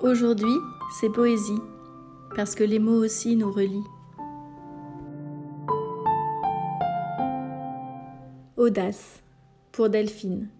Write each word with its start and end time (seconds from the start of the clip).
Aujourd'hui, 0.00 0.54
c'est 0.92 1.10
poésie, 1.10 1.60
parce 2.36 2.54
que 2.54 2.62
les 2.62 2.78
mots 2.78 3.02
aussi 3.04 3.34
nous 3.34 3.50
relient. 3.50 3.82
Audace, 8.56 9.24
pour 9.72 9.90
Delphine. 9.90 10.50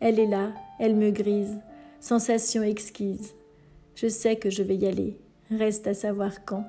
Elle 0.00 0.18
est 0.18 0.26
là, 0.26 0.54
elle 0.78 0.96
me 0.96 1.10
grise, 1.10 1.58
sensation 2.00 2.62
exquise. 2.62 3.34
Je 3.94 4.08
sais 4.08 4.36
que 4.36 4.48
je 4.48 4.62
vais 4.62 4.76
y 4.76 4.86
aller, 4.86 5.20
reste 5.50 5.86
à 5.86 5.92
savoir 5.92 6.46
quand. 6.46 6.66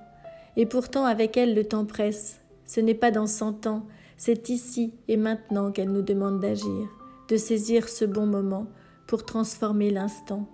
Et 0.58 0.66
pourtant 0.66 1.06
avec 1.06 1.38
elle 1.38 1.56
le 1.56 1.64
temps 1.64 1.86
presse. 1.86 2.42
Ce 2.66 2.82
n'est 2.82 2.94
pas 2.94 3.12
dans 3.12 3.28
cent 3.28 3.68
ans, 3.68 3.86
c'est 4.18 4.50
ici 4.50 4.96
et 5.08 5.16
maintenant 5.16 5.72
qu'elle 5.72 5.94
nous 5.94 6.02
demande 6.02 6.42
d'agir, 6.42 6.90
de 7.30 7.38
saisir 7.38 7.88
ce 7.88 8.04
bon 8.04 8.26
moment 8.26 8.68
pour 9.08 9.24
transformer 9.24 9.92
l'instant 9.92 10.50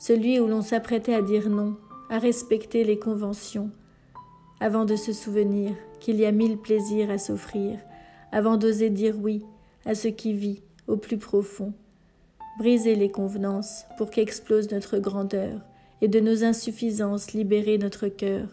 celui 0.00 0.40
où 0.40 0.48
l'on 0.48 0.62
s'apprêtait 0.62 1.14
à 1.14 1.20
dire 1.20 1.50
non, 1.50 1.76
à 2.08 2.18
respecter 2.18 2.84
les 2.84 2.98
conventions, 2.98 3.70
avant 4.58 4.86
de 4.86 4.96
se 4.96 5.12
souvenir 5.12 5.72
qu'il 6.00 6.16
y 6.16 6.24
a 6.24 6.32
mille 6.32 6.56
plaisirs 6.56 7.10
à 7.10 7.18
s'offrir, 7.18 7.78
avant 8.32 8.56
d'oser 8.56 8.88
dire 8.88 9.14
oui 9.20 9.44
à 9.84 9.94
ce 9.94 10.08
qui 10.08 10.32
vit 10.32 10.62
au 10.88 10.96
plus 10.96 11.18
profond, 11.18 11.74
briser 12.58 12.96
les 12.96 13.10
convenances 13.10 13.84
pour 13.98 14.10
qu'explose 14.10 14.70
notre 14.70 14.98
grandeur, 14.98 15.60
et 16.00 16.08
de 16.08 16.18
nos 16.18 16.44
insuffisances 16.44 17.34
libérer 17.34 17.76
notre 17.76 18.08
cœur, 18.08 18.48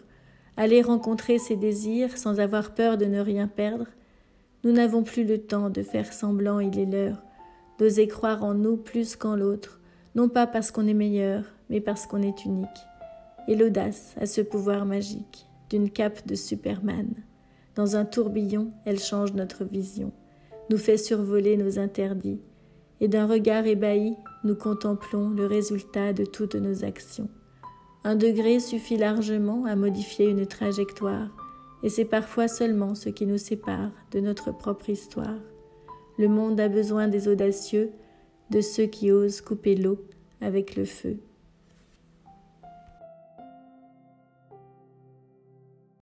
aller 0.58 0.82
rencontrer 0.82 1.38
ses 1.38 1.56
désirs 1.56 2.18
sans 2.18 2.40
avoir 2.40 2.74
peur 2.74 2.98
de 2.98 3.06
ne 3.06 3.20
rien 3.20 3.48
perdre, 3.48 3.86
nous 4.64 4.72
n'avons 4.72 5.02
plus 5.02 5.24
le 5.24 5.38
temps 5.38 5.70
de 5.70 5.82
faire 5.82 6.12
semblant 6.12 6.60
il 6.60 6.78
est 6.78 6.84
l'heure, 6.84 7.22
d'oser 7.78 8.06
croire 8.06 8.44
en 8.44 8.52
nous 8.52 8.76
plus 8.76 9.16
qu'en 9.16 9.34
l'autre, 9.34 9.77
non 10.18 10.28
pas 10.28 10.48
parce 10.48 10.72
qu'on 10.72 10.88
est 10.88 10.94
meilleur, 10.94 11.44
mais 11.70 11.80
parce 11.80 12.04
qu'on 12.04 12.22
est 12.22 12.44
unique. 12.44 12.66
Et 13.46 13.54
l'audace 13.54 14.16
a 14.20 14.26
ce 14.26 14.40
pouvoir 14.40 14.84
magique 14.84 15.46
d'une 15.70 15.90
cape 15.90 16.26
de 16.26 16.34
Superman. 16.34 17.14
Dans 17.76 17.94
un 17.94 18.04
tourbillon, 18.04 18.72
elle 18.84 18.98
change 18.98 19.32
notre 19.34 19.64
vision, 19.64 20.10
nous 20.70 20.76
fait 20.76 20.96
survoler 20.96 21.56
nos 21.56 21.78
interdits, 21.78 22.40
et 23.00 23.06
d'un 23.06 23.28
regard 23.28 23.64
ébahi, 23.64 24.16
nous 24.42 24.56
contemplons 24.56 25.30
le 25.30 25.46
résultat 25.46 26.12
de 26.12 26.24
toutes 26.24 26.56
nos 26.56 26.84
actions. 26.84 27.28
Un 28.02 28.16
degré 28.16 28.58
suffit 28.58 28.96
largement 28.96 29.66
à 29.66 29.76
modifier 29.76 30.28
une 30.28 30.46
trajectoire, 30.46 31.28
et 31.84 31.90
c'est 31.90 32.04
parfois 32.04 32.48
seulement 32.48 32.96
ce 32.96 33.08
qui 33.08 33.24
nous 33.24 33.38
sépare 33.38 33.92
de 34.10 34.18
notre 34.18 34.50
propre 34.50 34.90
histoire. 34.90 35.38
Le 36.18 36.26
monde 36.26 36.58
a 36.58 36.68
besoin 36.68 37.06
des 37.06 37.28
audacieux, 37.28 37.92
de 38.50 38.60
ceux 38.60 38.86
qui 38.86 39.12
osent 39.12 39.40
couper 39.40 39.74
l'eau 39.74 39.98
avec 40.40 40.76
le 40.76 40.84
feu. 40.84 41.18